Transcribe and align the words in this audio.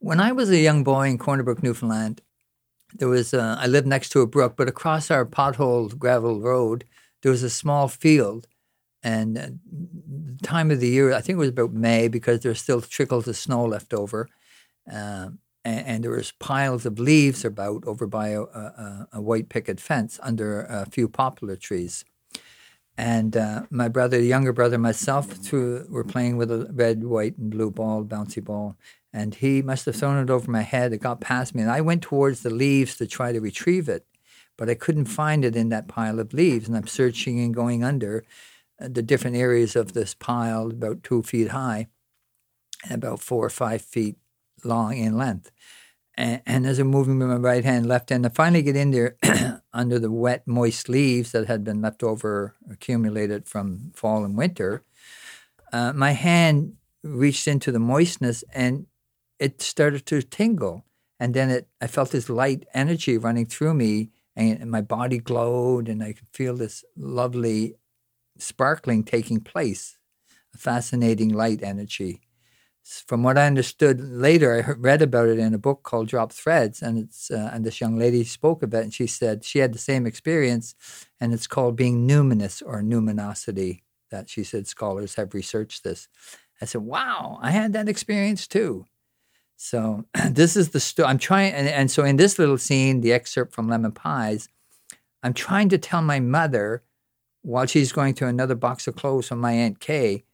When 0.00 0.20
I 0.20 0.32
was 0.32 0.48
a 0.50 0.58
young 0.58 0.84
boy 0.84 1.08
in 1.08 1.18
Corner 1.18 1.42
Brook, 1.42 1.62
Newfoundland, 1.62 2.22
there 2.94 3.08
was 3.08 3.34
uh, 3.34 3.56
I 3.58 3.66
lived 3.66 3.86
next 3.86 4.10
to 4.10 4.20
a 4.20 4.26
brook, 4.26 4.54
but 4.56 4.68
across 4.68 5.10
our 5.10 5.26
potholed 5.26 5.98
gravel 5.98 6.40
road 6.40 6.84
there 7.22 7.32
was 7.32 7.42
a 7.42 7.50
small 7.50 7.88
field, 7.88 8.46
and 9.02 9.36
uh, 9.36 9.48
the 9.66 10.38
time 10.42 10.70
of 10.70 10.80
the 10.80 10.88
year 10.88 11.12
I 11.12 11.20
think 11.20 11.36
it 11.36 11.40
was 11.40 11.48
about 11.48 11.72
May 11.72 12.08
because 12.08 12.40
there's 12.40 12.60
still 12.60 12.80
trickles 12.80 13.26
of 13.26 13.36
snow 13.36 13.64
left 13.64 13.92
over, 13.92 14.28
uh, 14.90 15.30
and, 15.64 15.86
and, 15.86 16.04
there 16.04 16.12
was 16.12 16.32
piles 16.38 16.86
of 16.86 17.00
leaves 17.00 17.44
about 17.44 17.84
over 17.84 18.06
by 18.06 18.28
a, 18.28 18.42
a, 18.42 19.08
a 19.14 19.20
white 19.20 19.48
picket 19.48 19.80
fence 19.80 20.20
under 20.22 20.62
a 20.62 20.86
few 20.86 21.08
poplar 21.08 21.56
trees. 21.56 22.04
And 22.96 23.36
uh, 23.36 23.62
my 23.70 23.86
brother, 23.86 24.18
the 24.18 24.26
younger 24.26 24.52
brother, 24.52 24.76
myself, 24.76 25.30
threw, 25.30 25.86
were 25.88 26.02
playing 26.02 26.36
with 26.36 26.50
a 26.50 26.68
red, 26.72 27.04
white, 27.04 27.38
and 27.38 27.48
blue 27.48 27.70
ball, 27.70 28.04
bouncy 28.04 28.42
ball 28.42 28.76
and 29.12 29.34
he 29.36 29.62
must 29.62 29.86
have 29.86 29.96
thrown 29.96 30.22
it 30.22 30.30
over 30.30 30.50
my 30.50 30.62
head. 30.62 30.92
It 30.92 30.98
got 30.98 31.20
past 31.20 31.54
me, 31.54 31.62
and 31.62 31.70
I 31.70 31.80
went 31.80 32.02
towards 32.02 32.42
the 32.42 32.50
leaves 32.50 32.96
to 32.96 33.06
try 33.06 33.32
to 33.32 33.40
retrieve 33.40 33.88
it, 33.88 34.06
but 34.56 34.68
I 34.68 34.74
couldn't 34.74 35.06
find 35.06 35.44
it 35.44 35.56
in 35.56 35.70
that 35.70 35.88
pile 35.88 36.20
of 36.20 36.32
leaves. 36.32 36.68
And 36.68 36.76
I'm 36.76 36.86
searching 36.86 37.40
and 37.40 37.54
going 37.54 37.82
under 37.82 38.24
uh, 38.80 38.88
the 38.90 39.02
different 39.02 39.36
areas 39.36 39.76
of 39.76 39.92
this 39.92 40.14
pile, 40.14 40.70
about 40.70 41.02
two 41.02 41.22
feet 41.22 41.48
high 41.48 41.86
and 42.84 42.92
about 42.92 43.20
four 43.20 43.44
or 43.44 43.50
five 43.50 43.82
feet 43.82 44.16
long 44.64 44.96
in 44.96 45.16
length. 45.16 45.50
And, 46.16 46.42
and 46.46 46.66
as 46.66 46.78
I'm 46.78 46.88
moving 46.88 47.18
with 47.18 47.28
my 47.28 47.36
right 47.36 47.64
hand, 47.64 47.86
left 47.86 48.10
hand, 48.10 48.26
I 48.26 48.30
finally 48.30 48.62
get 48.62 48.76
in 48.76 48.90
there 48.90 49.16
under 49.72 49.98
the 49.98 50.10
wet, 50.10 50.46
moist 50.46 50.88
leaves 50.88 51.32
that 51.32 51.46
had 51.46 51.64
been 51.64 51.80
left 51.80 52.02
over, 52.02 52.54
accumulated 52.70 53.48
from 53.48 53.92
fall 53.94 54.24
and 54.24 54.36
winter. 54.36 54.82
Uh, 55.72 55.92
my 55.92 56.12
hand 56.12 56.74
reached 57.04 57.46
into 57.46 57.70
the 57.70 57.78
moistness 57.78 58.42
and 58.52 58.86
it 59.38 59.62
started 59.62 60.06
to 60.06 60.22
tingle. 60.22 60.84
And 61.20 61.34
then 61.34 61.50
it, 61.50 61.68
I 61.80 61.86
felt 61.86 62.10
this 62.10 62.28
light 62.28 62.66
energy 62.74 63.18
running 63.18 63.46
through 63.46 63.74
me, 63.74 64.10
and 64.36 64.70
my 64.70 64.82
body 64.82 65.18
glowed, 65.18 65.88
and 65.88 66.02
I 66.02 66.12
could 66.12 66.28
feel 66.28 66.56
this 66.56 66.84
lovely 66.96 67.74
sparkling 68.38 69.02
taking 69.02 69.40
place, 69.40 69.98
a 70.54 70.58
fascinating 70.58 71.30
light 71.30 71.62
energy. 71.62 72.20
From 73.06 73.22
what 73.22 73.36
I 73.36 73.46
understood 73.46 74.00
later, 74.00 74.54
I 74.54 74.70
read 74.72 75.02
about 75.02 75.28
it 75.28 75.38
in 75.38 75.52
a 75.52 75.58
book 75.58 75.82
called 75.82 76.08
Drop 76.08 76.32
Threads, 76.32 76.80
and 76.80 76.98
it's 76.98 77.30
uh, 77.30 77.50
and 77.52 77.64
this 77.64 77.80
young 77.80 77.98
lady 77.98 78.24
spoke 78.24 78.62
of 78.62 78.72
it, 78.72 78.82
and 78.84 78.94
she 78.94 79.06
said 79.06 79.44
she 79.44 79.58
had 79.58 79.74
the 79.74 79.78
same 79.78 80.06
experience, 80.06 80.74
and 81.20 81.34
it's 81.34 81.46
called 81.46 81.76
being 81.76 82.08
numinous 82.08 82.62
or 82.64 82.80
numinosity. 82.80 83.82
That 84.10 84.30
she 84.30 84.42
said 84.42 84.66
scholars 84.66 85.16
have 85.16 85.34
researched 85.34 85.84
this. 85.84 86.08
I 86.62 86.64
said, 86.64 86.80
"Wow, 86.80 87.38
I 87.42 87.50
had 87.50 87.74
that 87.74 87.90
experience 87.90 88.46
too." 88.46 88.86
So 89.58 90.04
this 90.30 90.56
is 90.56 90.70
the 90.70 90.80
story. 90.80 91.08
I'm 91.08 91.18
trying, 91.18 91.52
and, 91.52 91.68
and 91.68 91.90
so 91.90 92.04
in 92.04 92.16
this 92.16 92.38
little 92.38 92.56
scene, 92.56 93.02
the 93.02 93.12
excerpt 93.12 93.52
from 93.52 93.68
Lemon 93.68 93.92
Pies, 93.92 94.48
I'm 95.22 95.34
trying 95.34 95.68
to 95.70 95.78
tell 95.78 96.00
my 96.00 96.20
mother 96.20 96.82
while 97.42 97.66
she's 97.66 97.92
going 97.92 98.14
through 98.14 98.28
another 98.28 98.54
box 98.54 98.86
of 98.86 98.96
clothes 98.96 99.28
from 99.28 99.40
my 99.40 99.52
Aunt 99.52 99.80
Kay 99.80 100.24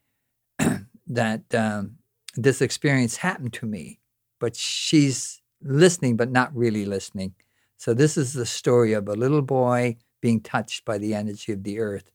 that 1.06 1.42
um, 1.54 1.96
this 2.36 2.60
experience 2.60 3.16
happened 3.16 3.54
to 3.54 3.66
me, 3.66 3.98
but 4.38 4.54
she's 4.54 5.40
listening, 5.62 6.16
but 6.16 6.30
not 6.30 6.54
really 6.54 6.84
listening. 6.84 7.34
So 7.78 7.94
this 7.94 8.16
is 8.16 8.34
the 8.34 8.46
story 8.46 8.92
of 8.92 9.08
a 9.08 9.14
little 9.14 9.42
boy 9.42 9.96
being 10.20 10.40
touched 10.40 10.84
by 10.84 10.98
the 10.98 11.14
energy 11.14 11.52
of 11.52 11.64
the 11.64 11.78
earth, 11.80 12.10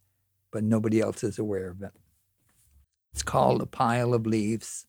but 0.52 0.64
nobody 0.64 1.02
else 1.02 1.24
is 1.24 1.40
aware 1.40 1.70
of 1.70 1.82
it. 1.82 1.92
It's 3.14 3.24
called 3.24 3.62
a 3.62 3.66
pile 3.66 4.14
of 4.14 4.28
leaves. 4.28 4.86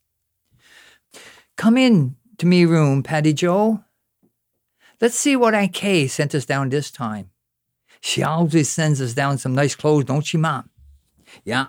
Come 1.60 1.76
in 1.76 2.16
to 2.38 2.46
me 2.46 2.64
room, 2.64 3.02
Patty 3.02 3.34
Joe. 3.34 3.84
Let's 4.98 5.14
see 5.14 5.36
what 5.36 5.52
Aunt 5.52 5.74
Kay 5.74 6.06
sent 6.06 6.34
us 6.34 6.46
down 6.46 6.70
this 6.70 6.90
time. 6.90 7.32
She 8.00 8.22
always 8.22 8.70
sends 8.70 8.98
us 8.98 9.12
down 9.12 9.36
some 9.36 9.54
nice 9.54 9.74
clothes, 9.74 10.06
don't 10.06 10.24
she, 10.24 10.38
Mom? 10.38 10.70
Yeah. 11.44 11.66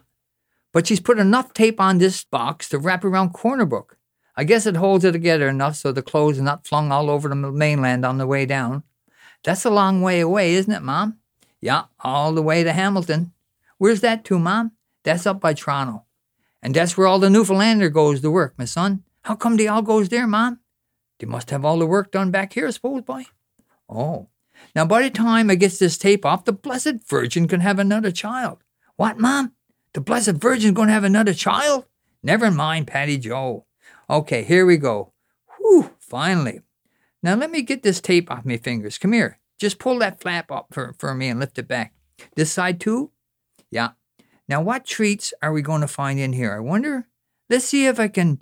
But 0.71 0.87
she's 0.87 1.01
put 1.01 1.19
enough 1.19 1.51
tape 1.51 1.81
on 1.81 1.97
this 1.97 2.23
box 2.23 2.69
to 2.69 2.79
wrap 2.79 3.03
around 3.03 3.33
Corner 3.33 3.65
Brook. 3.65 3.97
I 4.37 4.45
guess 4.45 4.65
it 4.65 4.77
holds 4.77 5.03
it 5.03 5.11
together 5.11 5.49
enough 5.49 5.75
so 5.75 5.91
the 5.91 6.01
clothes 6.01 6.39
are 6.39 6.43
not 6.43 6.65
flung 6.65 6.89
all 6.93 7.09
over 7.09 7.27
the 7.27 7.35
mainland 7.35 8.05
on 8.05 8.17
the 8.17 8.25
way 8.25 8.45
down. 8.45 8.83
That's 9.43 9.65
a 9.65 9.69
long 9.69 10.01
way 10.01 10.21
away, 10.21 10.53
isn't 10.53 10.71
it, 10.71 10.83
Mom? 10.83 11.17
Yeah, 11.59 11.87
all 11.99 12.31
the 12.31 12.41
way 12.41 12.63
to 12.63 12.71
Hamilton. 12.71 13.33
Where's 13.77 13.99
that 13.99 14.23
to, 14.23 14.39
Mom? 14.39 14.71
That's 15.03 15.27
up 15.27 15.41
by 15.41 15.53
Toronto. 15.53 16.05
And 16.63 16.73
that's 16.73 16.95
where 16.95 17.07
all 17.07 17.19
the 17.19 17.29
Newfoundlander 17.29 17.89
goes 17.89 18.21
to 18.21 18.31
work, 18.31 18.53
my 18.57 18.63
son. 18.63 19.03
How 19.23 19.35
come 19.35 19.57
they 19.57 19.67
all 19.67 19.81
goes 19.81 20.09
there, 20.09 20.27
Mom? 20.27 20.59
They 21.19 21.27
must 21.27 21.51
have 21.51 21.63
all 21.63 21.77
the 21.77 21.85
work 21.85 22.11
done 22.11 22.31
back 22.31 22.53
here, 22.53 22.67
I 22.67 22.71
suppose, 22.71 23.01
boy. 23.01 23.25
Oh. 23.87 24.29
Now, 24.75 24.85
by 24.85 25.03
the 25.03 25.09
time 25.09 25.49
I 25.49 25.55
gets 25.55 25.77
this 25.77 25.97
tape 25.97 26.25
off, 26.25 26.45
the 26.45 26.53
Blessed 26.53 27.07
Virgin 27.07 27.47
can 27.47 27.59
have 27.59 27.79
another 27.79 28.11
child. 28.11 28.63
What, 28.95 29.19
Mom? 29.19 29.53
The 29.93 30.01
Blessed 30.01 30.31
Virgin's 30.31 30.73
going 30.73 30.87
to 30.87 30.93
have 30.93 31.03
another 31.03 31.33
child? 31.33 31.85
Never 32.23 32.49
mind, 32.49 32.87
Patty 32.87 33.17
Joe. 33.17 33.65
Okay, 34.09 34.43
here 34.43 34.65
we 34.65 34.77
go. 34.77 35.13
Whew, 35.57 35.91
finally. 35.99 36.61
Now, 37.23 37.35
let 37.35 37.51
me 37.51 37.61
get 37.61 37.83
this 37.83 38.01
tape 38.01 38.31
off 38.31 38.45
my 38.45 38.57
fingers. 38.57 38.97
Come 38.97 39.13
here. 39.13 39.39
Just 39.59 39.79
pull 39.79 39.99
that 39.99 40.21
flap 40.21 40.51
up 40.51 40.67
for, 40.71 40.95
for 40.97 41.13
me 41.13 41.27
and 41.27 41.39
lift 41.39 41.59
it 41.59 41.67
back. 41.67 41.93
This 42.35 42.51
side, 42.51 42.79
too? 42.79 43.11
Yeah. 43.69 43.89
Now, 44.47 44.61
what 44.61 44.85
treats 44.85 45.33
are 45.41 45.53
we 45.53 45.61
going 45.61 45.81
to 45.81 45.87
find 45.87 46.19
in 46.19 46.33
here? 46.33 46.53
I 46.53 46.59
wonder. 46.59 47.07
Let's 47.49 47.65
see 47.65 47.85
if 47.85 47.99
I 47.99 48.07
can 48.07 48.41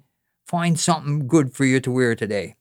Find 0.50 0.80
something 0.80 1.28
good 1.28 1.54
for 1.54 1.64
you 1.64 1.80
to 1.80 1.92
wear 1.92 2.16
today. 2.16 2.56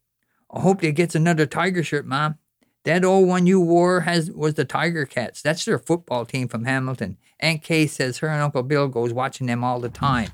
I 0.53 0.60
hope 0.60 0.82
they 0.82 0.93
gets 0.93 1.15
another 1.15 1.47
Tiger 1.47 1.82
shirt, 1.82 2.04
Mom. 2.04 2.37
That 2.84 3.03
old 3.03 3.26
one 3.26 3.47
you 3.47 3.62
wore 3.62 4.00
has 4.00 4.31
was 4.31 4.54
the 4.54 4.66
Tiger 4.66 5.06
Cats. 5.06 5.41
That's 5.41 5.65
their 5.65 5.78
football 5.78 6.27
team 6.27 6.48
from 6.48 6.66
Hamilton. 6.66 7.16
Aunt 7.41 7.62
Kay 7.62 7.87
says 7.87 8.19
her 8.19 8.28
and 8.28 8.43
Uncle 8.43 8.62
Bill 8.62 8.88
goes 8.88 9.15
watching 9.15 9.47
them 9.47 9.65
all 9.65 9.81
the 9.81 9.88
time. 9.88 10.32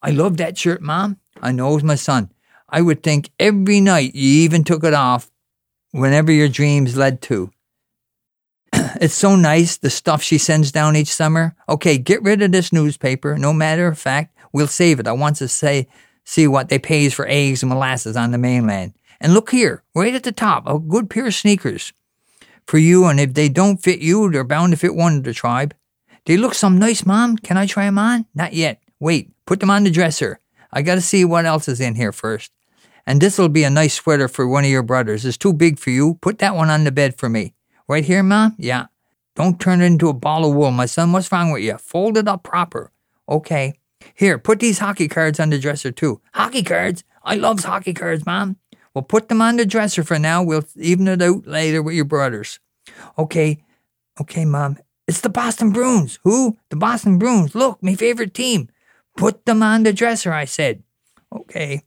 I 0.00 0.10
love 0.10 0.38
that 0.38 0.56
shirt, 0.56 0.80
Mom. 0.80 1.18
I 1.38 1.52
knows 1.52 1.82
my 1.82 1.96
son. 1.96 2.32
I 2.66 2.80
would 2.80 3.02
think 3.02 3.30
every 3.38 3.82
night 3.82 4.14
you 4.14 4.44
even 4.44 4.64
took 4.64 4.84
it 4.84 4.94
off 4.94 5.30
whenever 5.90 6.32
your 6.32 6.48
dreams 6.48 6.96
led 6.96 7.20
to. 7.22 7.50
it's 8.72 9.12
so 9.12 9.36
nice, 9.36 9.76
the 9.76 9.90
stuff 9.90 10.22
she 10.22 10.38
sends 10.38 10.72
down 10.72 10.96
each 10.96 11.12
summer. 11.12 11.54
Okay, 11.68 11.98
get 11.98 12.22
rid 12.22 12.40
of 12.40 12.52
this 12.52 12.72
newspaper. 12.72 13.36
No 13.36 13.52
matter 13.52 13.86
of 13.86 13.98
fact, 13.98 14.34
we'll 14.50 14.66
save 14.66 14.98
it. 14.98 15.06
I 15.06 15.12
want 15.12 15.36
to 15.36 15.48
say 15.48 15.88
see 16.28 16.46
what 16.46 16.68
they 16.68 16.78
pays 16.78 17.14
for 17.14 17.26
eggs 17.26 17.62
and 17.62 17.70
molasses 17.70 18.14
on 18.14 18.32
the 18.32 18.38
mainland. 18.38 18.92
And 19.18 19.32
look 19.32 19.50
here, 19.50 19.82
right 19.94 20.14
at 20.14 20.24
the 20.24 20.30
top, 20.30 20.68
a 20.68 20.78
good 20.78 21.08
pair 21.08 21.26
of 21.26 21.34
sneakers 21.34 21.94
for 22.66 22.76
you, 22.76 23.06
and 23.06 23.18
if 23.18 23.32
they 23.32 23.48
don't 23.48 23.82
fit 23.82 24.00
you, 24.00 24.30
they're 24.30 24.44
bound 24.44 24.72
to 24.72 24.76
fit 24.76 24.94
one 24.94 25.16
of 25.16 25.24
the 25.24 25.32
tribe. 25.32 25.74
They 26.26 26.36
look 26.36 26.52
some 26.52 26.78
nice, 26.78 27.06
Mom. 27.06 27.38
Can 27.38 27.56
I 27.56 27.64
try 27.64 27.86
'em 27.86 27.96
on? 27.96 28.26
Not 28.34 28.52
yet. 28.52 28.82
Wait, 29.00 29.30
put 29.46 29.60
them 29.60 29.70
on 29.70 29.84
the 29.84 29.90
dresser. 29.90 30.38
I 30.70 30.82
gotta 30.82 31.00
see 31.00 31.24
what 31.24 31.46
else 31.46 31.66
is 31.66 31.80
in 31.80 31.94
here 31.94 32.12
first. 32.12 32.52
And 33.06 33.22
this'll 33.22 33.48
be 33.48 33.64
a 33.64 33.70
nice 33.70 33.94
sweater 33.94 34.28
for 34.28 34.46
one 34.46 34.64
of 34.64 34.70
your 34.70 34.82
brothers. 34.82 35.24
It's 35.24 35.38
too 35.38 35.54
big 35.54 35.78
for 35.78 35.88
you. 35.88 36.18
Put 36.20 36.40
that 36.40 36.54
one 36.54 36.68
on 36.68 36.84
the 36.84 36.92
bed 36.92 37.16
for 37.16 37.30
me. 37.30 37.54
Right 37.88 38.04
here, 38.04 38.22
Mom? 38.22 38.54
Yeah. 38.58 38.88
Don't 39.34 39.58
turn 39.58 39.80
it 39.80 39.86
into 39.86 40.10
a 40.10 40.12
ball 40.12 40.44
of 40.44 40.54
wool, 40.54 40.72
my 40.72 40.84
son. 40.84 41.12
What's 41.12 41.32
wrong 41.32 41.50
with 41.50 41.62
you? 41.62 41.78
Fold 41.78 42.18
it 42.18 42.28
up 42.28 42.42
proper. 42.42 42.92
Okay. 43.26 43.77
Here, 44.14 44.38
put 44.38 44.60
these 44.60 44.78
hockey 44.78 45.08
cards 45.08 45.40
on 45.40 45.50
the 45.50 45.58
dresser 45.58 45.92
too. 45.92 46.20
Hockey 46.34 46.62
cards? 46.62 47.04
I 47.22 47.36
loves 47.36 47.64
hockey 47.64 47.94
cards, 47.94 48.24
Mom. 48.24 48.56
Well, 48.94 49.02
put 49.02 49.28
them 49.28 49.42
on 49.42 49.56
the 49.56 49.66
dresser 49.66 50.02
for 50.02 50.18
now. 50.18 50.42
We'll 50.42 50.64
even 50.76 51.08
it 51.08 51.22
out 51.22 51.46
later 51.46 51.82
with 51.82 51.94
your 51.94 52.04
brothers. 52.04 52.58
Okay, 53.18 53.62
okay, 54.20 54.44
Mom. 54.44 54.78
It's 55.06 55.20
the 55.20 55.28
Boston 55.28 55.70
Bruins. 55.70 56.18
Who? 56.24 56.58
The 56.70 56.76
Boston 56.76 57.18
Bruins. 57.18 57.54
Look, 57.54 57.82
my 57.82 57.94
favorite 57.94 58.34
team. 58.34 58.68
Put 59.16 59.46
them 59.46 59.62
on 59.62 59.82
the 59.82 59.92
dresser, 59.92 60.32
I 60.32 60.44
said. 60.44 60.82
Okay. 61.34 61.82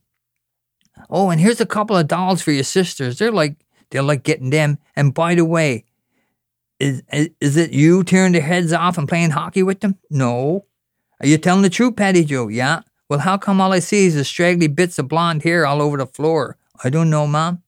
Oh, 1.10 1.30
and 1.30 1.40
here's 1.40 1.62
a 1.62 1.66
couple 1.66 1.96
of 1.98 2.08
dolls 2.08 2.42
for 2.42 2.52
your 2.52 2.64
sisters. 2.64 3.18
They're 3.18 3.32
like 3.32 3.58
they're 3.90 4.02
like 4.02 4.24
getting 4.24 4.50
them. 4.50 4.80
And 4.96 5.14
by 5.14 5.36
the 5.36 5.46
way, 5.46 5.86
is, 6.80 7.04
is, 7.12 7.30
is 7.40 7.58
it 7.58 7.72
you 7.72 8.04
tearing 8.04 8.32
their 8.32 8.42
heads 8.42 8.74
off 8.74 8.98
and 8.98 9.08
playing 9.08 9.32
hockey 9.32 9.64
with 9.64 9.82
them? 9.82 9.98
No. 10.10 10.66
Are 11.22 11.28
you 11.28 11.38
telling 11.38 11.62
the 11.62 11.70
truth, 11.70 11.98
Patty 11.98 12.26
Joe? 12.26 12.48
Yeah. 12.48 12.82
Well, 13.08 13.20
how 13.20 13.38
come 13.38 13.62
all 13.62 13.74
I 13.74 13.80
see 13.80 14.08
is 14.08 14.16
the 14.16 14.26
straggly 14.26 14.68
bits 14.68 14.98
of 14.98 15.08
blonde 15.08 15.44
hair 15.44 15.68
all 15.68 15.80
over 15.80 15.98
the 15.98 16.08
floor? 16.08 16.58
I 16.84 16.90
don't 16.90 17.12
know, 17.12 17.28
Mom. 17.28 17.62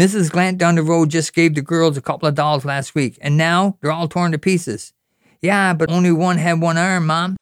Mrs. 0.00 0.30
Glant 0.30 0.56
down 0.56 0.76
the 0.76 0.82
road 0.82 1.10
just 1.10 1.34
gave 1.34 1.54
the 1.54 1.60
girls 1.60 1.98
a 1.98 2.00
couple 2.00 2.26
of 2.26 2.34
dolls 2.34 2.64
last 2.64 2.94
week, 2.94 3.18
and 3.20 3.36
now 3.36 3.76
they're 3.80 3.92
all 3.92 4.08
torn 4.08 4.32
to 4.32 4.38
pieces. 4.38 4.94
Yeah, 5.42 5.74
but 5.74 5.90
only 5.90 6.10
one 6.10 6.38
had 6.38 6.62
one 6.62 6.78
arm, 6.78 7.06
Mom. 7.06 7.36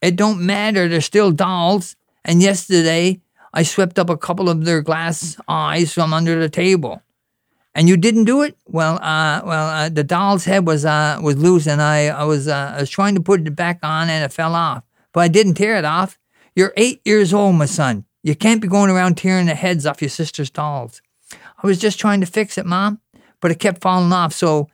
It 0.00 0.14
don't 0.14 0.46
matter, 0.46 0.86
they're 0.86 1.00
still 1.00 1.32
dolls. 1.32 1.96
And 2.24 2.40
yesterday, 2.40 3.20
I 3.52 3.64
swept 3.64 3.98
up 3.98 4.10
a 4.10 4.16
couple 4.16 4.48
of 4.48 4.64
their 4.64 4.80
glass 4.80 5.36
eyes 5.48 5.92
from 5.92 6.14
under 6.14 6.38
the 6.38 6.48
table. 6.48 7.02
And 7.74 7.88
you 7.88 7.96
didn't 7.96 8.24
do 8.24 8.42
it? 8.42 8.56
Well, 8.66 8.96
uh, 9.02 9.42
well, 9.44 9.68
uh, 9.68 9.88
the 9.88 10.04
doll's 10.04 10.44
head 10.44 10.66
was 10.66 10.84
uh, 10.84 11.18
was 11.20 11.36
loose, 11.36 11.66
and 11.66 11.82
I, 11.82 12.06
I 12.06 12.24
was 12.24 12.46
uh, 12.46 12.74
I 12.76 12.80
was 12.80 12.90
trying 12.90 13.16
to 13.16 13.20
put 13.20 13.46
it 13.46 13.56
back 13.56 13.80
on, 13.82 14.08
and 14.08 14.24
it 14.24 14.32
fell 14.32 14.54
off. 14.54 14.84
But 15.12 15.20
I 15.20 15.28
didn't 15.28 15.54
tear 15.54 15.76
it 15.76 15.84
off. 15.84 16.18
You're 16.54 16.72
eight 16.76 17.00
years 17.04 17.34
old, 17.34 17.56
my 17.56 17.66
son. 17.66 18.04
You 18.22 18.34
can't 18.36 18.62
be 18.62 18.68
going 18.68 18.90
around 18.90 19.16
tearing 19.16 19.46
the 19.46 19.54
heads 19.54 19.86
off 19.86 20.00
your 20.00 20.08
sister's 20.08 20.50
dolls. 20.50 21.02
I 21.32 21.66
was 21.66 21.78
just 21.78 21.98
trying 21.98 22.20
to 22.20 22.26
fix 22.26 22.56
it, 22.56 22.66
Mom, 22.66 23.00
but 23.40 23.50
it 23.50 23.58
kept 23.58 23.82
falling 23.82 24.12
off. 24.12 24.32
So 24.32 24.68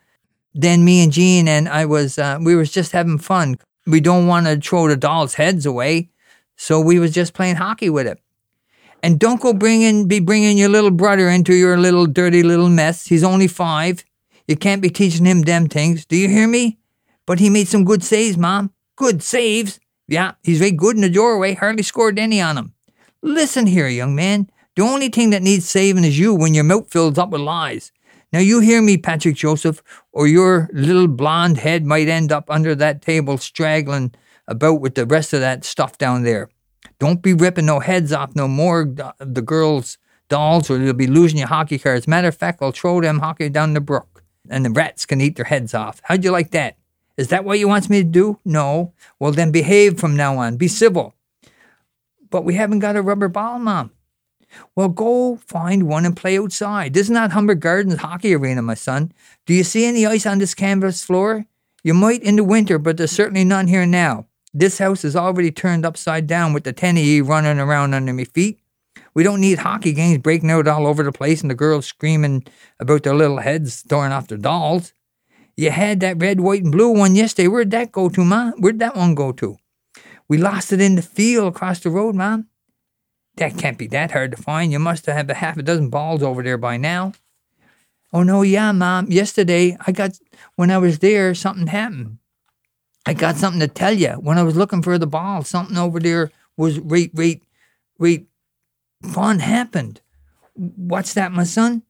then 0.54 0.84
me 0.84 1.02
and 1.02 1.12
Jean 1.12 1.48
and 1.48 1.68
I 1.68 1.86
was, 1.86 2.18
uh, 2.18 2.38
we 2.40 2.54
was 2.54 2.70
just 2.70 2.92
having 2.92 3.18
fun. 3.18 3.58
We 3.86 4.00
don't 4.00 4.26
want 4.26 4.46
to 4.46 4.60
throw 4.60 4.88
the 4.88 4.96
dolls' 4.96 5.34
heads 5.34 5.66
away. 5.66 6.10
So 6.56 6.80
we 6.80 6.98
was 6.98 7.12
just 7.12 7.32
playing 7.32 7.56
hockey 7.56 7.88
with 7.88 8.06
it. 8.06 8.20
And 9.02 9.18
don't 9.18 9.40
go 9.40 9.52
bringing, 9.52 10.06
be 10.06 10.20
bringing 10.20 10.58
your 10.58 10.68
little 10.68 10.90
brother 10.90 11.28
into 11.28 11.54
your 11.54 11.78
little 11.78 12.06
dirty 12.06 12.42
little 12.42 12.68
mess. 12.68 13.06
He's 13.06 13.24
only 13.24 13.48
five. 13.48 14.04
You 14.46 14.56
can't 14.56 14.82
be 14.82 14.90
teaching 14.90 15.24
him 15.24 15.42
them 15.42 15.68
things. 15.68 16.04
Do 16.04 16.16
you 16.16 16.28
hear 16.28 16.46
me? 16.46 16.78
But 17.26 17.38
he 17.38 17.48
made 17.48 17.68
some 17.68 17.84
good 17.84 18.02
saves, 18.02 18.36
Mom. 18.36 18.72
Good 18.96 19.22
saves. 19.22 19.80
Yeah, 20.08 20.32
he's 20.42 20.58
very 20.58 20.72
good 20.72 20.96
in 20.96 21.02
the 21.02 21.08
doorway. 21.08 21.54
Hardly 21.54 21.82
scored 21.82 22.18
any 22.18 22.40
on 22.40 22.58
him. 22.58 22.74
Listen 23.22 23.66
here, 23.66 23.88
young 23.88 24.14
man. 24.14 24.50
The 24.76 24.82
only 24.82 25.08
thing 25.08 25.30
that 25.30 25.42
needs 25.42 25.68
saving 25.68 26.04
is 26.04 26.18
you 26.18 26.34
when 26.34 26.54
your 26.54 26.64
mouth 26.64 26.90
fills 26.90 27.18
up 27.18 27.30
with 27.30 27.40
lies. 27.40 27.92
Now 28.32 28.38
you 28.38 28.60
hear 28.60 28.80
me, 28.80 28.96
Patrick 28.96 29.36
Joseph, 29.36 29.82
or 30.12 30.26
your 30.26 30.68
little 30.72 31.08
blonde 31.08 31.58
head 31.58 31.84
might 31.84 32.08
end 32.08 32.32
up 32.32 32.50
under 32.50 32.74
that 32.74 33.02
table 33.02 33.38
straggling 33.38 34.14
about 34.46 34.80
with 34.80 34.94
the 34.94 35.06
rest 35.06 35.32
of 35.32 35.40
that 35.40 35.64
stuff 35.64 35.98
down 35.98 36.22
there. 36.22 36.48
Don't 36.98 37.22
be 37.22 37.34
ripping 37.34 37.66
no 37.66 37.80
heads 37.80 38.12
off 38.12 38.34
no 38.34 38.48
more 38.48 38.80
of 38.82 39.34
the 39.34 39.42
girls' 39.42 39.98
dolls, 40.28 40.70
or 40.70 40.78
you'll 40.78 40.94
be 40.94 41.06
losing 41.06 41.38
your 41.38 41.48
hockey 41.48 41.78
cards. 41.78 42.08
Matter 42.08 42.28
of 42.28 42.36
fact, 42.36 42.62
I'll 42.62 42.72
throw 42.72 43.00
them 43.00 43.18
hockey 43.18 43.48
down 43.48 43.74
the 43.74 43.80
brook, 43.80 44.22
and 44.48 44.64
the 44.64 44.70
rats 44.70 45.06
can 45.06 45.20
eat 45.20 45.36
their 45.36 45.46
heads 45.46 45.74
off. 45.74 46.00
How'd 46.04 46.24
you 46.24 46.30
like 46.30 46.50
that? 46.50 46.76
Is 47.16 47.28
that 47.28 47.44
what 47.44 47.58
you 47.58 47.68
want 47.68 47.90
me 47.90 48.02
to 48.02 48.08
do? 48.08 48.38
No. 48.44 48.94
Well, 49.18 49.32
then 49.32 49.50
behave 49.50 49.98
from 49.98 50.16
now 50.16 50.38
on. 50.38 50.56
Be 50.56 50.68
civil. 50.68 51.14
But 52.30 52.44
we 52.44 52.54
haven't 52.54 52.78
got 52.78 52.96
a 52.96 53.02
rubber 53.02 53.28
ball, 53.28 53.58
Mom. 53.58 53.90
Well, 54.74 54.88
go 54.88 55.36
find 55.36 55.84
one 55.84 56.06
and 56.06 56.16
play 56.16 56.38
outside. 56.38 56.94
This 56.94 57.06
is 57.06 57.10
not 57.10 57.32
Humber 57.32 57.54
Gardens 57.54 57.96
hockey 57.96 58.34
arena, 58.34 58.62
my 58.62 58.74
son. 58.74 59.12
Do 59.46 59.54
you 59.54 59.64
see 59.64 59.84
any 59.84 60.06
ice 60.06 60.26
on 60.26 60.38
this 60.38 60.54
canvas 60.54 61.04
floor? 61.04 61.46
You 61.82 61.94
might 61.94 62.22
in 62.22 62.36
the 62.36 62.44
winter, 62.44 62.78
but 62.78 62.96
there's 62.96 63.10
certainly 63.10 63.44
none 63.44 63.66
here 63.66 63.86
now. 63.86 64.26
This 64.52 64.78
house 64.78 65.04
is 65.04 65.14
already 65.14 65.52
turned 65.52 65.86
upside 65.86 66.26
down 66.26 66.52
with 66.52 66.64
the 66.64 66.72
ten 66.72 66.96
of 66.96 67.28
running 67.28 67.60
around 67.60 67.94
under 67.94 68.12
me 68.12 68.24
feet. 68.24 68.58
We 69.14 69.22
don't 69.22 69.40
need 69.40 69.58
hockey 69.58 69.92
games 69.92 70.18
breaking 70.18 70.50
out 70.50 70.66
all 70.66 70.86
over 70.86 71.02
the 71.02 71.12
place 71.12 71.40
and 71.40 71.50
the 71.50 71.54
girls 71.54 71.86
screaming 71.86 72.44
about 72.78 73.04
their 73.04 73.14
little 73.14 73.38
heads 73.38 73.82
throwing 73.82 74.12
off 74.12 74.28
their 74.28 74.38
dolls. 74.38 74.92
You 75.56 75.70
had 75.70 76.00
that 76.00 76.20
red, 76.20 76.40
white, 76.40 76.62
and 76.62 76.72
blue 76.72 76.90
one 76.90 77.14
yesterday. 77.14 77.48
Where'd 77.48 77.70
that 77.72 77.92
go 77.92 78.08
to, 78.08 78.24
Ma? 78.24 78.52
Where'd 78.58 78.78
that 78.78 78.96
one 78.96 79.14
go 79.14 79.30
to? 79.32 79.58
We 80.26 80.38
lost 80.38 80.72
it 80.72 80.80
in 80.80 80.94
the 80.94 81.02
field 81.02 81.54
across 81.54 81.80
the 81.80 81.90
road, 81.90 82.14
Mom. 82.14 82.48
That 83.36 83.58
can't 83.58 83.78
be 83.78 83.86
that 83.88 84.12
hard 84.12 84.32
to 84.32 84.42
find. 84.42 84.72
You 84.72 84.78
must 84.78 85.06
have 85.06 85.28
a 85.28 85.34
half 85.34 85.56
a 85.56 85.62
dozen 85.62 85.90
balls 85.90 86.22
over 86.22 86.42
there 86.42 86.58
by 86.58 86.76
now. 86.76 87.12
Oh, 88.12 88.22
no, 88.22 88.42
yeah, 88.42 88.72
Mom. 88.72 89.06
Yesterday, 89.10 89.76
I 89.86 89.92
got, 89.92 90.18
when 90.56 90.70
I 90.70 90.78
was 90.78 90.98
there, 90.98 91.34
something 91.34 91.68
happened. 91.68 92.18
I 93.06 93.14
got 93.14 93.36
something 93.36 93.60
to 93.60 93.68
tell 93.68 93.92
you. 93.92 94.10
When 94.12 94.38
I 94.38 94.42
was 94.42 94.56
looking 94.56 94.82
for 94.82 94.98
the 94.98 95.06
ball, 95.06 95.42
something 95.42 95.76
over 95.76 96.00
there 96.00 96.30
was 96.56 96.78
right, 96.78 97.10
right, 97.14 97.42
right. 97.98 98.26
Fun 99.02 99.38
happened. 99.38 100.00
What's 100.54 101.14
that, 101.14 101.32
my 101.32 101.44
son? 101.44 101.82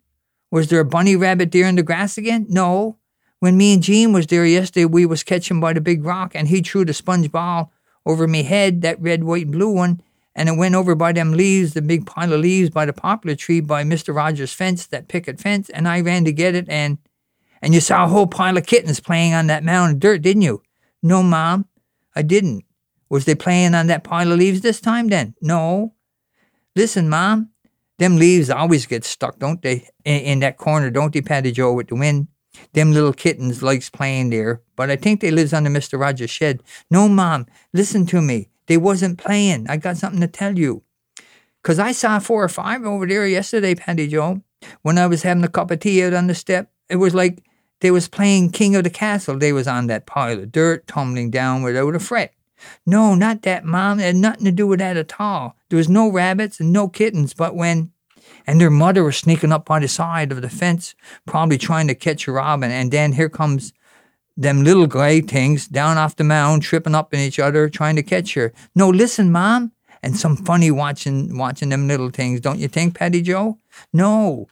Was 0.50 0.68
there 0.68 0.80
a 0.80 0.84
bunny 0.84 1.16
rabbit 1.16 1.50
there 1.52 1.66
in 1.66 1.76
the 1.76 1.82
grass 1.82 2.16
again? 2.16 2.46
No. 2.48 2.98
When 3.40 3.56
me 3.56 3.74
and 3.74 3.82
Jean 3.82 4.12
was 4.12 4.26
there 4.26 4.44
yesterday, 4.44 4.84
we 4.84 5.06
was 5.06 5.22
catching 5.22 5.60
by 5.60 5.72
the 5.72 5.80
big 5.80 6.04
rock, 6.04 6.32
and 6.34 6.48
he 6.48 6.60
threw 6.60 6.84
the 6.84 6.92
sponge 6.92 7.32
ball 7.32 7.72
over 8.06 8.26
me 8.28 8.42
head, 8.42 8.82
that 8.82 9.00
red, 9.00 9.24
white, 9.24 9.44
and 9.44 9.52
blue 9.52 9.70
one, 9.70 10.02
and 10.34 10.48
it 10.48 10.56
went 10.56 10.74
over 10.74 10.94
by 10.94 11.12
them 11.12 11.32
leaves, 11.32 11.74
the 11.74 11.82
big 11.82 12.06
pile 12.06 12.32
of 12.32 12.40
leaves 12.40 12.70
by 12.70 12.84
the 12.84 12.92
poplar 12.92 13.34
tree 13.34 13.60
by 13.60 13.82
Mr. 13.82 14.14
Rogers' 14.14 14.52
fence, 14.52 14.86
that 14.86 15.08
picket 15.08 15.40
fence, 15.40 15.70
and 15.70 15.88
I 15.88 16.00
ran 16.00 16.24
to 16.24 16.32
get 16.32 16.54
it, 16.54 16.68
and 16.68 16.98
and 17.62 17.74
you 17.74 17.80
saw 17.80 18.04
a 18.04 18.08
whole 18.08 18.26
pile 18.26 18.56
of 18.56 18.64
kittens 18.64 19.00
playing 19.00 19.34
on 19.34 19.46
that 19.48 19.64
mound 19.64 19.94
of 19.94 20.00
dirt, 20.00 20.22
didn't 20.22 20.42
you? 20.42 20.62
No, 21.02 21.22
Mom, 21.22 21.66
I 22.14 22.22
didn't. 22.22 22.64
Was 23.08 23.24
they 23.24 23.34
playing 23.34 23.74
on 23.74 23.88
that 23.88 24.04
pile 24.04 24.32
of 24.32 24.38
leaves 24.38 24.60
this 24.60 24.80
time 24.80 25.08
then? 25.08 25.34
No. 25.40 25.94
Listen, 26.76 27.08
Mom, 27.08 27.50
them 27.98 28.16
leaves 28.16 28.50
always 28.50 28.86
get 28.86 29.04
stuck, 29.04 29.38
don't 29.38 29.60
they? 29.62 29.88
In, 30.04 30.20
in 30.20 30.38
that 30.40 30.56
corner, 30.56 30.90
don't 30.90 31.12
they, 31.12 31.20
Patty 31.20 31.52
Joe, 31.52 31.72
with 31.72 31.88
the 31.88 31.96
wind? 31.96 32.28
Them 32.72 32.92
little 32.92 33.12
kittens 33.12 33.62
likes 33.62 33.90
playing 33.90 34.30
there, 34.30 34.62
but 34.76 34.90
I 34.90 34.96
think 34.96 35.20
they 35.20 35.30
lives 35.30 35.52
under 35.52 35.70
Mr. 35.70 35.98
Rogers' 35.98 36.30
shed. 36.30 36.62
No, 36.90 37.08
Mom, 37.08 37.46
listen 37.72 38.06
to 38.06 38.20
me. 38.20 38.48
They 38.66 38.76
wasn't 38.76 39.18
playing. 39.18 39.66
I 39.68 39.76
got 39.76 39.96
something 39.96 40.20
to 40.20 40.28
tell 40.28 40.58
you. 40.58 40.82
Because 41.62 41.78
I 41.78 41.92
saw 41.92 42.18
four 42.18 42.42
or 42.42 42.48
five 42.48 42.84
over 42.84 43.06
there 43.06 43.26
yesterday, 43.26 43.74
Patty 43.74 44.08
Joe, 44.08 44.42
when 44.82 44.98
I 44.98 45.06
was 45.06 45.22
having 45.22 45.44
a 45.44 45.48
cup 45.48 45.70
of 45.70 45.80
tea 45.80 46.04
out 46.04 46.14
on 46.14 46.26
the 46.26 46.34
step. 46.34 46.70
It 46.88 46.96
was 46.96 47.14
like 47.14 47.44
they 47.80 47.90
was 47.90 48.08
playing 48.08 48.50
King 48.50 48.76
of 48.76 48.84
the 48.84 48.90
Castle. 48.90 49.38
They 49.38 49.52
was 49.52 49.66
on 49.66 49.86
that 49.88 50.06
pile 50.06 50.38
of 50.38 50.52
dirt, 50.52 50.86
tumbling 50.86 51.30
down 51.30 51.62
without 51.62 51.94
a 51.94 51.98
fret. 51.98 52.34
No, 52.86 53.14
not 53.14 53.42
that, 53.42 53.64
Mom. 53.64 54.00
It 54.00 54.04
had 54.04 54.16
nothing 54.16 54.44
to 54.44 54.52
do 54.52 54.66
with 54.66 54.80
that 54.80 54.96
at 54.96 55.18
all. 55.18 55.56
There 55.68 55.78
was 55.78 55.88
no 55.88 56.10
rabbits 56.10 56.60
and 56.60 56.72
no 56.72 56.88
kittens, 56.88 57.34
but 57.34 57.56
when 57.56 57.92
and 58.46 58.60
their 58.60 58.70
mother 58.70 59.04
was 59.04 59.16
sneaking 59.16 59.52
up 59.52 59.64
by 59.64 59.78
the 59.78 59.88
side 59.88 60.32
of 60.32 60.42
the 60.42 60.48
fence, 60.48 60.94
probably 61.26 61.58
trying 61.58 61.88
to 61.88 61.94
catch 61.94 62.26
a 62.26 62.32
robin, 62.32 62.70
and 62.70 62.90
then 62.90 63.12
here 63.12 63.28
comes 63.28 63.72
them 64.36 64.64
little 64.64 64.86
gray 64.86 65.20
things 65.20 65.68
down 65.68 65.98
off 65.98 66.16
the 66.16 66.24
mound, 66.24 66.62
tripping 66.62 66.94
up 66.94 67.12
in 67.12 67.20
each 67.20 67.38
other, 67.38 67.68
trying 67.68 67.96
to 67.96 68.02
catch 68.02 68.34
her. 68.34 68.52
No, 68.74 68.88
listen, 68.88 69.30
Mom. 69.30 69.72
And 70.02 70.16
some 70.16 70.36
funny 70.36 70.70
watching 70.70 71.36
watching 71.36 71.68
them 71.68 71.86
little 71.86 72.08
things, 72.08 72.40
don't 72.40 72.58
you 72.58 72.68
think, 72.68 72.94
Patty 72.94 73.20
Joe? 73.20 73.58
No, 73.92 74.48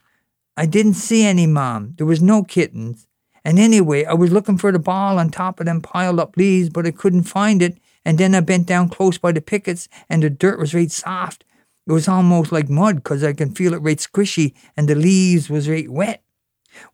I 0.59 0.67
didn't 0.67 0.95
see 0.95 1.25
any, 1.25 1.47
Mom. 1.47 1.95
There 1.97 2.07
was 2.07 2.21
no 2.21 2.45
kittens. 2.45 3.08
And 3.45 3.59
anyway, 3.59 4.05
I 4.05 4.15
was 4.15 4.33
looking 4.33 4.59
for 4.59 4.73
the 4.73 4.79
ball 4.79 5.19
on 5.19 5.31
top 5.31 5.61
of 5.61 5.67
them 5.67 5.81
piled 5.81 6.21
up 6.21 6.37
leaves, 6.37 6.69
but 6.69 6.87
I 6.87 6.91
couldn't 6.91 7.25
find 7.25 7.63
it. 7.63 7.79
And 8.05 8.19
then 8.19 8.35
I 8.35 8.41
bent 8.41 8.67
down 8.67 8.89
close 8.89 9.19
by 9.19 9.33
the 9.33 9.41
pickets, 9.41 9.89
and 10.09 10.23
the 10.23 10.31
dirt 10.31 10.59
was 10.59 10.75
right 10.75 10.91
soft. 10.91 11.45
It 11.87 11.93
was 11.93 12.09
almost 12.09 12.53
like 12.53 12.69
mud, 12.69 13.05
'cause 13.05 13.25
I 13.25 13.33
can 13.33 13.55
feel 13.55 13.75
it 13.75 13.83
right 13.83 13.99
squishy, 13.99 14.55
and 14.77 14.89
the 14.89 14.95
leaves 14.95 15.49
was 15.49 15.69
right 15.69 15.91
wet. 15.91 16.23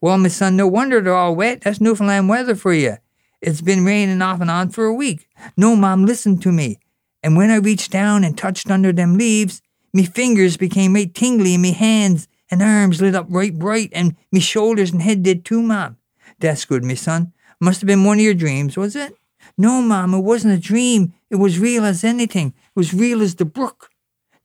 Well, 0.01 0.19
my 0.19 0.29
son, 0.29 0.57
no 0.57 0.67
wonder 0.67 1.01
they're 1.01 1.15
all 1.15 1.35
wet. 1.35 1.63
That's 1.63 1.81
Newfoundland 1.81 2.29
weather 2.29 2.55
for 2.55 2.73
you. 2.73 2.97
It's 3.41 3.61
been 3.61 3.85
raining 3.85 4.23
off 4.23 4.41
and 4.41 4.51
on 4.51 4.71
for 4.71 4.87
a 4.87 4.95
week. 4.95 5.29
No, 5.57 5.77
Mom, 5.77 6.07
listen 6.07 6.39
to 6.39 6.53
me. 6.53 6.79
And 7.23 7.37
when 7.37 7.51
I 7.51 7.57
reached 7.57 7.91
down 7.91 8.25
and 8.25 8.37
touched 8.37 8.71
under 8.71 8.93
them 8.93 9.19
leaves, 9.19 9.63
me 9.93 10.05
fingers 10.05 10.57
became 10.57 10.95
right 10.95 11.13
tingly 11.13 11.55
and 11.55 11.63
me 11.63 11.73
hands 11.73 12.29
and 12.51 12.63
arms 12.63 13.01
lit 13.01 13.15
up 13.15 13.27
right 13.29 13.59
bright 13.59 13.91
and 13.93 14.15
me 14.31 14.41
shoulders 14.41 14.93
and 14.93 15.03
head 15.03 15.23
did 15.23 15.45
too, 15.45 15.63
Mom. 15.63 15.97
That's 16.39 16.65
good, 16.65 16.85
me 16.85 16.95
son. 16.95 17.33
Must 17.61 17.81
have 17.81 17.87
been 17.87 18.05
one 18.05 18.19
of 18.19 18.25
your 18.25 18.35
dreams, 18.35 18.77
was 18.77 18.97
it? 18.97 19.17
No, 19.57 19.81
Mom, 19.81 20.15
it 20.15 20.21
wasn't 20.21 20.55
a 20.55 20.61
dream. 20.61 21.15
It 21.31 21.37
was 21.37 21.59
real 21.59 21.85
as 21.85 22.05
anything. 22.05 22.49
It 22.49 22.77
was 22.77 22.95
real 22.95 23.23
as 23.23 23.37
the 23.37 23.45
brook. 23.45 23.91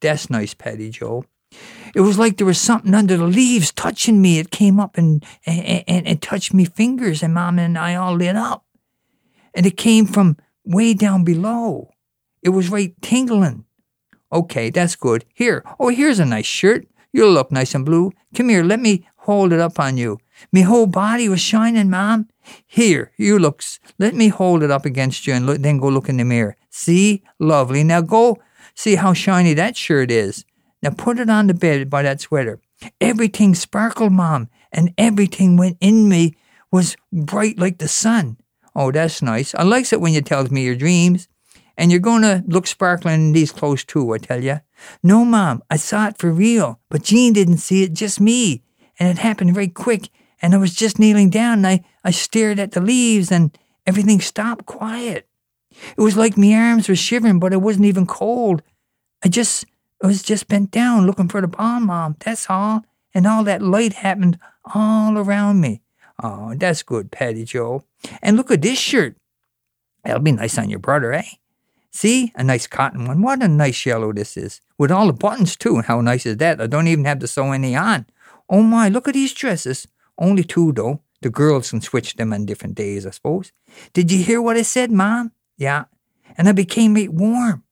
That's 0.01 0.29
nice, 0.29 0.53
Patty 0.53 0.89
Joe. 0.91 1.25
It 1.95 2.01
was 2.01 2.19
like 2.19 2.37
there 2.37 2.45
was 2.45 2.61
something 2.61 2.93
under 2.93 3.17
the 3.17 3.25
leaves 3.25 3.71
touching 3.71 4.21
me. 4.21 4.39
It 4.39 4.51
came 4.51 4.79
up 4.79 4.97
and, 4.97 5.25
and, 5.45 5.83
and, 5.87 6.07
and 6.07 6.21
touched 6.21 6.53
me 6.53 6.65
fingers, 6.65 7.23
and 7.23 7.33
Mom 7.33 7.57
and 7.57 7.77
I 7.77 7.95
all 7.95 8.15
lit 8.15 8.35
up. 8.35 8.65
And 9.53 9.65
it 9.65 9.77
came 9.77 10.05
from 10.05 10.37
way 10.63 10.93
down 10.93 11.23
below. 11.23 11.89
It 12.43 12.49
was 12.49 12.69
right 12.69 12.93
tingling. 13.01 13.65
Okay, 14.31 14.69
that's 14.69 14.95
good. 14.95 15.25
Here, 15.33 15.63
oh, 15.79 15.89
here's 15.89 16.19
a 16.19 16.25
nice 16.25 16.45
shirt. 16.45 16.87
You'll 17.11 17.31
look 17.31 17.51
nice 17.51 17.73
and 17.73 17.83
blue. 17.83 18.11
Come 18.35 18.49
here, 18.49 18.63
let 18.63 18.79
me 18.79 19.07
hold 19.17 19.51
it 19.51 19.59
up 19.59 19.79
on 19.79 19.97
you. 19.97 20.19
Me 20.51 20.61
whole 20.61 20.87
body 20.87 21.29
was 21.29 21.41
shining, 21.41 21.89
ma'am. 21.89 22.27
Here, 22.65 23.11
you 23.17 23.39
looks. 23.39 23.79
Let 23.97 24.15
me 24.15 24.29
hold 24.29 24.63
it 24.63 24.71
up 24.71 24.85
against 24.85 25.27
you 25.27 25.33
and 25.33 25.45
look, 25.45 25.59
then 25.59 25.79
go 25.79 25.89
look 25.89 26.09
in 26.09 26.17
the 26.17 26.25
mirror. 26.25 26.55
See? 26.69 27.23
Lovely. 27.39 27.83
Now 27.83 28.01
go 28.01 28.37
see 28.75 28.95
how 28.95 29.13
shiny 29.13 29.53
that 29.53 29.75
shirt 29.75 30.11
is. 30.11 30.45
Now 30.81 30.91
put 30.91 31.19
it 31.19 31.29
on 31.29 31.47
the 31.47 31.53
bed 31.53 31.89
by 31.89 32.03
that 32.03 32.21
sweater. 32.21 32.59
Everything 33.01 33.53
sparkled, 33.55 34.13
ma'am, 34.13 34.49
and 34.71 34.93
everything 34.97 35.57
went 35.57 35.77
in 35.81 36.07
me 36.07 36.35
was 36.71 36.95
bright 37.11 37.59
like 37.59 37.79
the 37.79 37.87
sun. 37.87 38.37
Oh, 38.75 38.91
that's 38.91 39.21
nice. 39.21 39.53
I 39.55 39.63
likes 39.63 39.91
it 39.91 39.99
when 39.99 40.13
you 40.13 40.21
tells 40.21 40.51
me 40.51 40.63
your 40.63 40.75
dreams. 40.75 41.27
And 41.77 41.91
you're 41.91 42.01
going 42.01 42.23
to 42.23 42.43
look 42.45 42.67
sparkling 42.67 43.15
in 43.15 43.31
these 43.31 43.53
clothes 43.53 43.85
too, 43.85 44.13
I 44.13 44.17
tell 44.17 44.43
you. 44.43 44.59
No, 45.01 45.23
Mom, 45.23 45.63
I 45.69 45.77
saw 45.77 46.07
it 46.07 46.17
for 46.17 46.29
real, 46.29 46.79
but 46.89 47.03
Jean 47.03 47.31
didn't 47.31 47.59
see 47.59 47.83
it, 47.83 47.93
just 47.93 48.19
me. 48.19 48.63
And 48.99 49.09
it 49.09 49.21
happened 49.21 49.53
very 49.53 49.69
quick, 49.69 50.09
and 50.41 50.53
I 50.53 50.57
was 50.57 50.73
just 50.73 50.99
kneeling 50.99 51.29
down, 51.29 51.59
and 51.59 51.67
I, 51.67 51.83
I 52.03 52.11
stared 52.11 52.59
at 52.59 52.71
the 52.71 52.81
leaves, 52.81 53.31
and 53.31 53.57
everything 53.85 54.21
stopped 54.21 54.65
quiet. 54.65 55.27
It 55.97 56.01
was 56.01 56.17
like 56.17 56.37
my 56.37 56.53
arms 56.53 56.89
were 56.89 56.95
shivering, 56.95 57.39
but 57.39 57.53
it 57.53 57.61
wasn't 57.61 57.85
even 57.85 58.05
cold. 58.05 58.61
I 59.23 59.29
just 59.29 59.65
I 60.03 60.07
was 60.07 60.23
just 60.23 60.47
bent 60.47 60.71
down 60.71 61.05
looking 61.05 61.27
for 61.27 61.41
the 61.41 61.47
bomb, 61.47 61.87
Mom. 61.87 62.15
That's 62.19 62.49
all. 62.49 62.83
And 63.13 63.27
all 63.27 63.43
that 63.43 63.61
light 63.61 63.93
happened 63.93 64.39
all 64.73 65.17
around 65.17 65.59
me. 65.59 65.81
Oh, 66.21 66.53
that's 66.55 66.83
good, 66.83 67.11
Patty 67.11 67.43
Joe. 67.43 67.83
And 68.21 68.37
look 68.37 68.51
at 68.51 68.61
this 68.61 68.79
shirt. 68.79 69.15
That'll 70.03 70.21
be 70.21 70.31
nice 70.31 70.57
on 70.57 70.69
your 70.69 70.79
brother, 70.79 71.13
eh? 71.13 71.23
See, 71.91 72.31
a 72.35 72.43
nice 72.43 72.67
cotton 72.67 73.05
one. 73.07 73.21
What 73.21 73.41
a 73.41 73.47
nice 73.47 73.85
yellow 73.85 74.13
this 74.13 74.37
is. 74.37 74.61
With 74.77 74.91
all 74.91 75.07
the 75.07 75.13
buttons, 75.13 75.55
too. 75.55 75.81
How 75.81 76.01
nice 76.01 76.25
is 76.25 76.37
that? 76.37 76.61
I 76.61 76.67
don't 76.67 76.87
even 76.87 77.05
have 77.05 77.19
to 77.19 77.27
sew 77.27 77.51
any 77.51 77.75
on. 77.75 78.05
Oh 78.49 78.63
my, 78.63 78.89
look 78.89 79.07
at 79.07 79.15
these 79.15 79.33
dresses. 79.33 79.87
Only 80.19 80.43
two, 80.43 80.71
though. 80.73 81.01
The 81.21 81.29
girls 81.29 81.71
can 81.71 81.81
switch 81.81 82.15
them 82.15 82.31
on 82.31 82.45
different 82.45 82.75
days, 82.75 83.05
I 83.05 83.09
suppose. 83.09 83.51
Did 83.93 84.11
you 84.11 84.23
hear 84.23 84.41
what 84.41 84.57
I 84.57 84.61
said, 84.61 84.91
Mom? 84.91 85.31
Yeah. 85.57 85.85
And 86.37 86.47
I 86.47 86.51
became 86.51 86.93
made 86.93 87.09
warm. 87.09 87.63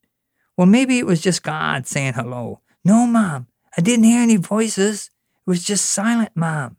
Well, 0.57 0.67
maybe 0.67 0.97
it 0.97 1.05
was 1.05 1.21
just 1.21 1.43
God 1.43 1.85
saying 1.85 2.13
hello. 2.13 2.61
No, 2.83 3.05
Mom. 3.05 3.47
I 3.77 3.81
didn't 3.81 4.05
hear 4.05 4.21
any 4.21 4.37
voices. 4.37 5.11
It 5.45 5.49
was 5.49 5.63
just 5.63 5.85
silent, 5.85 6.31
Mom. 6.35 6.77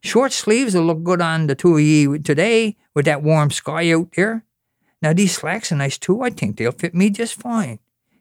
Short 0.00 0.32
sleeves 0.32 0.74
will 0.74 0.84
look 0.84 1.02
good 1.02 1.20
on 1.20 1.48
the 1.48 1.54
two 1.54 1.74
of 1.74 1.80
ye 1.80 2.18
today 2.18 2.76
with 2.94 3.06
that 3.06 3.22
warm 3.22 3.50
sky 3.50 3.90
out 3.92 4.12
there. 4.14 4.44
Now, 5.02 5.12
these 5.12 5.34
slacks 5.34 5.72
are 5.72 5.76
nice 5.76 5.98
too. 5.98 6.22
I 6.22 6.30
think 6.30 6.56
they'll 6.56 6.72
fit 6.72 6.94
me 6.94 7.10
just 7.10 7.34
fine. 7.34 7.80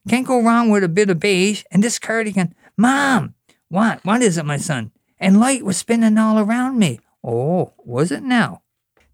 Can't 0.10 0.26
go 0.26 0.42
wrong 0.42 0.70
with 0.70 0.84
a 0.84 0.90
bit 0.90 1.10
of 1.10 1.20
beige 1.20 1.64
and 1.72 1.84
this 1.84 2.00
cardigan. 2.00 2.56
Mom! 2.78 3.36
What? 3.70 4.04
What 4.04 4.22
is 4.22 4.38
it, 4.38 4.46
my 4.46 4.58
son? 4.58 4.92
And 5.20 5.40
light 5.40 5.66
was 5.66 5.78
spinning 5.78 6.18
all 6.18 6.40
around 6.40 6.78
me. 6.78 7.00
Oh, 7.24 7.74
was 7.84 8.12
it 8.12 8.24
now? 8.24 8.62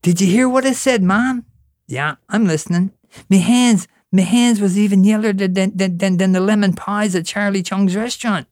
Did 0.02 0.20
you 0.20 0.28
hear 0.28 0.50
what 0.50 0.66
I 0.66 0.74
said, 0.74 1.02
Mom? 1.02 1.46
Yeah, 1.88 2.16
I'm 2.30 2.46
listening. 2.46 2.92
Me 3.30 3.40
hands, 3.40 3.88
me 4.12 4.24
hands 4.24 4.60
was 4.60 4.78
even 4.78 5.04
yeller 5.04 5.34
than, 5.34 5.54
than, 5.54 5.98
than, 5.98 6.18
than 6.18 6.32
the 6.32 6.40
lemon 6.40 6.74
pies 6.74 7.16
at 7.16 7.26
Charlie 7.26 7.64
Chung's 7.64 7.96
restaurant. 7.96 8.48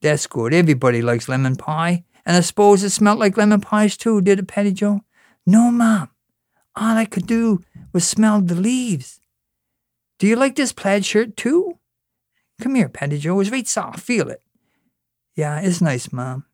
That's 0.00 0.26
good. 0.26 0.52
Everybody 0.52 1.00
likes 1.00 1.28
lemon 1.28 1.56
pie. 1.56 2.04
And 2.26 2.36
I 2.36 2.40
suppose 2.40 2.82
it 2.82 2.90
smelt 2.90 3.18
like 3.18 3.36
lemon 3.36 3.60
pies 3.60 3.96
too, 3.96 4.20
did 4.20 4.38
it, 4.38 4.48
Patty 4.48 4.72
Joe? 4.72 5.00
No, 5.46 5.70
Mom. 5.70 6.10
All 6.76 6.96
I 6.96 7.04
could 7.04 7.26
do 7.26 7.62
was 7.92 8.06
smell 8.06 8.40
the 8.40 8.54
leaves. 8.54 9.20
Do 10.18 10.26
you 10.26 10.36
like 10.36 10.56
this 10.56 10.72
plaid 10.72 11.04
shirt 11.04 11.36
too? 11.36 11.78
Come 12.60 12.74
here, 12.74 12.88
Patty 12.88 13.18
Joe. 13.18 13.38
It's 13.40 13.50
right 13.50 13.66
soft. 13.66 14.00
Feel 14.00 14.28
it. 14.28 14.42
Yeah, 15.36 15.60
it's 15.60 15.80
nice, 15.80 16.12
Mom. 16.12 16.44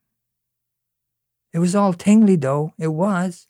It 1.53 1.59
was 1.59 1.75
all 1.75 1.93
tingly, 1.93 2.37
though. 2.37 2.73
It 2.79 2.89
was. 2.89 3.49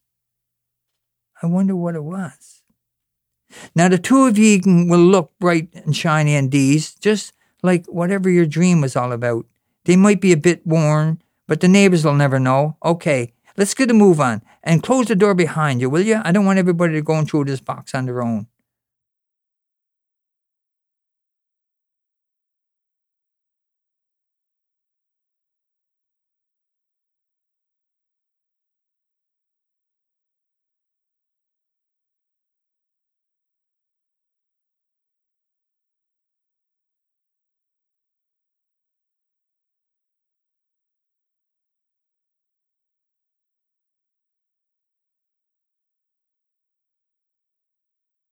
I 1.42 1.46
wonder 1.46 1.74
what 1.74 1.94
it 1.94 2.04
was. 2.04 2.62
Now, 3.74 3.88
the 3.88 3.98
two 3.98 4.26
of 4.26 4.38
ye 4.38 4.60
will 4.64 5.00
look 5.00 5.32
bright 5.38 5.68
and 5.74 5.96
shiny 5.96 6.34
in 6.34 6.50
these, 6.50 6.94
just 6.94 7.32
like 7.62 7.86
whatever 7.86 8.30
your 8.30 8.46
dream 8.46 8.80
was 8.80 8.96
all 8.96 9.12
about. 9.12 9.46
They 9.84 9.96
might 9.96 10.20
be 10.20 10.32
a 10.32 10.36
bit 10.36 10.66
worn, 10.66 11.20
but 11.46 11.60
the 11.60 11.68
neighbors 11.68 12.04
will 12.04 12.14
never 12.14 12.38
know. 12.38 12.76
Okay, 12.84 13.32
let's 13.56 13.74
get 13.74 13.90
a 13.90 13.94
move 13.94 14.20
on 14.20 14.42
and 14.62 14.82
close 14.82 15.06
the 15.06 15.16
door 15.16 15.34
behind 15.34 15.80
you, 15.80 15.90
will 15.90 16.02
you? 16.02 16.20
I 16.22 16.32
don't 16.32 16.46
want 16.46 16.58
everybody 16.58 16.94
to 16.94 17.02
go 17.02 17.24
through 17.24 17.46
this 17.46 17.60
box 17.60 17.94
on 17.94 18.06
their 18.06 18.22
own. 18.22 18.46